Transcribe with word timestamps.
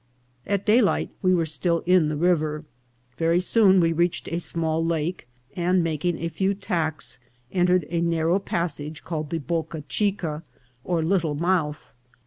At 0.47 0.65
daylight 0.65 1.11
we 1.21 1.31
were 1.35 1.45
still 1.45 1.83
in 1.85 2.09
the 2.09 2.15
river. 2.15 2.65
Very 3.19 3.39
soon 3.39 3.79
we 3.79 3.93
reached 3.93 4.27
a 4.29 4.39
small 4.39 4.83
lake, 4.83 5.27
and, 5.55 5.83
making 5.83 6.17
a 6.17 6.27
few 6.27 6.55
tacks, 6.55 7.19
en 7.51 7.67
tered 7.67 7.85
a 7.87 8.01
narrow 8.01 8.39
passage 8.39 9.03
called 9.03 9.29
the 9.29 9.37
Boca 9.37 9.81
Chico, 9.87 10.41
or 10.83 11.03
Lit 11.03 11.21
tle 11.21 11.35
Mouth. 11.35 11.91